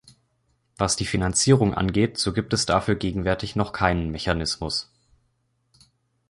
Was 0.79 0.95
die 0.95 1.05
Finanzierung 1.05 1.75
angeht, 1.75 2.17
so 2.17 2.33
gibt 2.33 2.53
es 2.53 2.65
dafür 2.65 2.95
gegenwärtig 2.95 3.55
noch 3.55 3.71
keinen 3.71 4.09
Mechanismus. 4.09 4.89